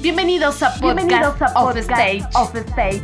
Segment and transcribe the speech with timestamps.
[0.00, 1.42] Bienvenidos a Podcast, Bienvenidos
[2.36, 3.02] a Stage.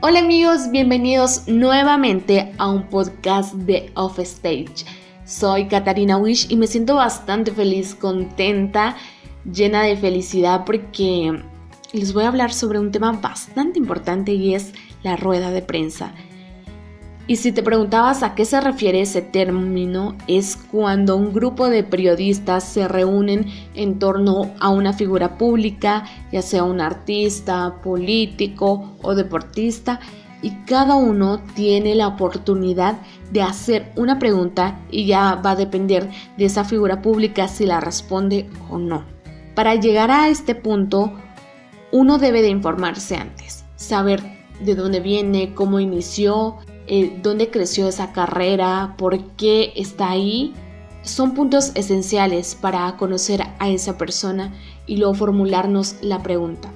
[0.00, 4.86] Hola amigos, bienvenidos nuevamente a un podcast de Off Stage.
[5.26, 8.96] Soy Katarina Wish y me siento bastante feliz, contenta,
[9.44, 11.38] llena de felicidad porque
[11.92, 14.72] les voy a hablar sobre un tema bastante importante y es
[15.02, 16.14] la rueda de prensa.
[17.32, 21.82] Y si te preguntabas a qué se refiere ese término, es cuando un grupo de
[21.82, 29.14] periodistas se reúnen en torno a una figura pública, ya sea un artista, político o
[29.14, 29.98] deportista,
[30.42, 32.98] y cada uno tiene la oportunidad
[33.30, 37.80] de hacer una pregunta y ya va a depender de esa figura pública si la
[37.80, 39.04] responde o no.
[39.54, 41.14] Para llegar a este punto,
[41.92, 44.22] uno debe de informarse antes, saber
[44.60, 46.58] de dónde viene, cómo inició,
[46.94, 50.52] eh, dónde creció esa carrera, por qué está ahí,
[51.00, 54.52] son puntos esenciales para conocer a esa persona
[54.86, 56.70] y luego formularnos la pregunta.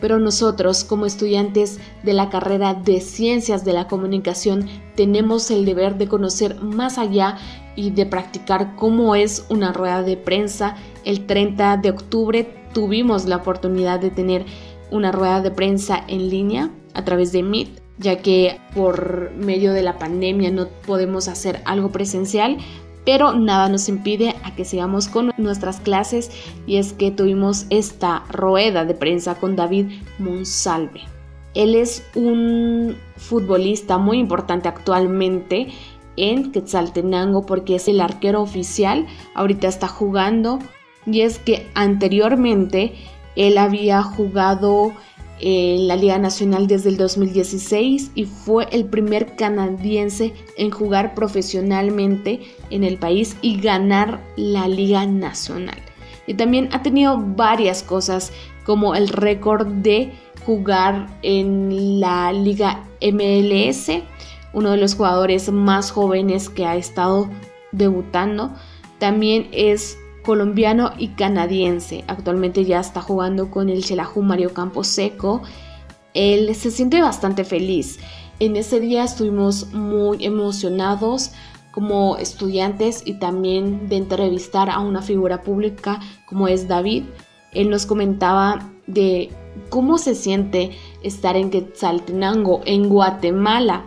[0.00, 5.98] Pero nosotros, como estudiantes de la carrera de Ciencias de la Comunicación, tenemos el deber
[5.98, 7.36] de conocer más allá
[7.76, 10.76] y de practicar cómo es una rueda de prensa.
[11.04, 14.46] El 30 de octubre tuvimos la oportunidad de tener
[14.90, 19.82] una rueda de prensa en línea a través de Meet ya que por medio de
[19.82, 22.58] la pandemia no podemos hacer algo presencial,
[23.04, 26.30] pero nada nos impide a que sigamos con nuestras clases
[26.66, 29.86] y es que tuvimos esta rueda de prensa con David
[30.18, 31.00] Monsalve.
[31.54, 35.68] Él es un futbolista muy importante actualmente
[36.16, 40.58] en Quetzaltenango porque es el arquero oficial, ahorita está jugando
[41.06, 42.92] y es que anteriormente
[43.36, 44.92] él había jugado
[45.40, 52.40] en la Liga Nacional desde el 2016 y fue el primer canadiense en jugar profesionalmente
[52.70, 55.78] en el país y ganar la Liga Nacional.
[56.26, 58.32] Y también ha tenido varias cosas
[58.64, 60.12] como el récord de
[60.44, 63.90] jugar en la Liga MLS,
[64.52, 67.28] uno de los jugadores más jóvenes que ha estado
[67.72, 68.52] debutando.
[68.98, 69.96] También es
[70.28, 72.04] colombiano y canadiense.
[72.06, 75.40] Actualmente ya está jugando con el Xelajú Mario Camposeco.
[76.12, 77.98] Él se siente bastante feliz.
[78.38, 81.30] En ese día estuvimos muy emocionados
[81.70, 87.04] como estudiantes y también de entrevistar a una figura pública como es David.
[87.54, 89.30] Él nos comentaba de
[89.70, 90.72] cómo se siente
[91.02, 93.86] estar en Quetzaltenango, en Guatemala,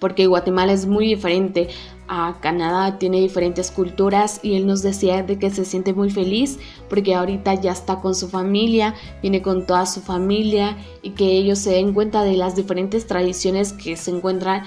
[0.00, 1.68] porque Guatemala es muy diferente
[2.08, 6.58] a Canadá, tiene diferentes culturas y él nos decía de que se siente muy feliz
[6.88, 11.60] porque ahorita ya está con su familia, viene con toda su familia y que ellos
[11.60, 14.64] se den cuenta de las diferentes tradiciones que se encuentran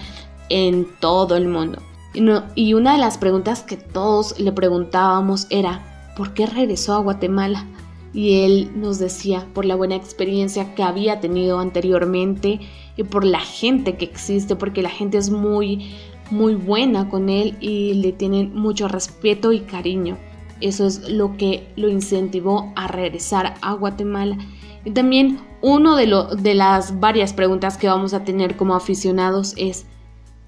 [0.47, 1.81] en todo el mundo.
[2.13, 2.23] Y,
[2.55, 7.65] y una de las preguntas que todos le preguntábamos era, ¿por qué regresó a Guatemala?
[8.13, 12.59] Y él nos decía por la buena experiencia que había tenido anteriormente
[12.95, 15.89] y por la gente que existe, porque la gente es muy
[16.33, 20.17] muy buena con él y le tienen mucho respeto y cariño.
[20.61, 24.37] Eso es lo que lo incentivó a regresar a Guatemala.
[24.85, 26.07] Y también uno de,
[26.41, 29.85] de las varias preguntas que vamos a tener como aficionados es,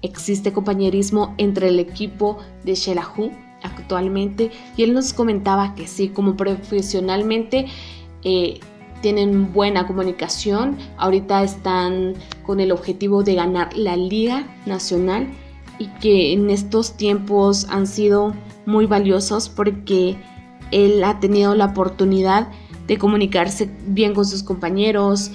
[0.02, 3.30] ¿existe compañerismo entre el equipo de Shelahu
[3.66, 4.50] actualmente?
[4.76, 7.66] Y él nos comentaba que sí, como profesionalmente
[8.24, 8.60] eh,
[9.02, 10.76] tienen buena comunicación.
[10.96, 15.28] Ahorita están con el objetivo de ganar la Liga Nacional
[15.78, 18.34] y que en estos tiempos han sido
[18.64, 20.16] muy valiosos porque
[20.70, 22.48] él ha tenido la oportunidad
[22.86, 25.30] de comunicarse bien con sus compañeros.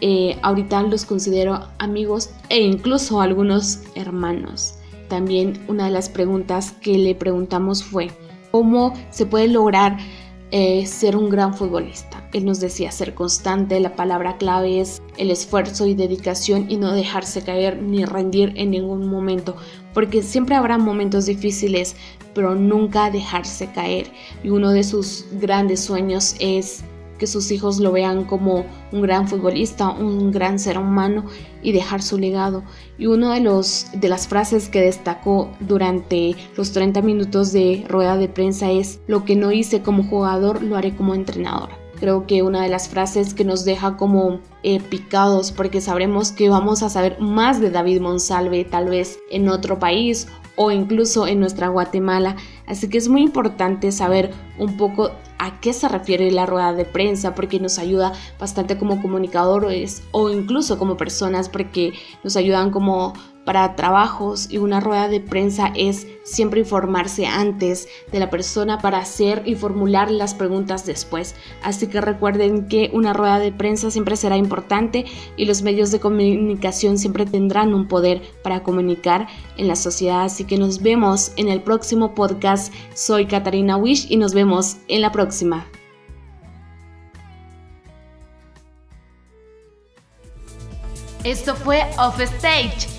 [0.00, 4.74] Eh, ahorita los considero amigos e incluso algunos hermanos.
[5.08, 8.10] También una de las preguntas que le preguntamos fue,
[8.50, 9.98] ¿cómo se puede lograr
[10.50, 12.28] eh, ser un gran futbolista?
[12.32, 16.92] Él nos decía ser constante, la palabra clave es el esfuerzo y dedicación y no
[16.92, 19.56] dejarse caer ni rendir en ningún momento,
[19.92, 21.94] porque siempre habrá momentos difíciles,
[22.34, 24.10] pero nunca dejarse caer.
[24.42, 26.84] Y uno de sus grandes sueños es
[27.22, 31.24] que sus hijos lo vean como un gran futbolista, un gran ser humano
[31.62, 32.64] y dejar su legado.
[32.98, 33.64] Y una de,
[33.94, 39.24] de las frases que destacó durante los 30 minutos de rueda de prensa es, lo
[39.24, 41.68] que no hice como jugador lo haré como entrenador
[42.00, 46.48] creo que una de las frases que nos deja como eh, picados porque sabremos que
[46.48, 50.26] vamos a saber más de David Monsalve tal vez en otro país
[50.56, 52.34] o incluso en nuestra Guatemala.
[52.66, 55.12] Así que es muy importante saber un poco
[55.42, 60.30] a qué se refiere la rueda de prensa porque nos ayuda bastante como comunicadores o
[60.30, 63.12] incluso como personas porque nos ayudan como
[63.44, 68.98] para trabajos y una rueda de prensa es siempre informarse antes de la persona para
[68.98, 71.34] hacer y formular las preguntas después.
[71.62, 75.04] Así que recuerden que una rueda de prensa siempre será importante
[75.36, 80.22] y los medios de comunicación siempre tendrán un poder para comunicar en la sociedad.
[80.22, 82.72] Así que nos vemos en el próximo podcast.
[82.94, 85.66] Soy Katarina Wish y nos vemos en la próxima.
[91.24, 92.91] Esto fue Off Stage.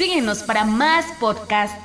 [0.00, 1.76] Síguenos para más podcasts